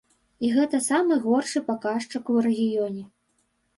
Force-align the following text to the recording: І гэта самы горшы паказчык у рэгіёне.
І 0.47 0.49
гэта 0.55 0.77
самы 0.85 1.19
горшы 1.27 1.63
паказчык 1.69 2.23
у 2.37 2.41
рэгіёне. 2.49 3.03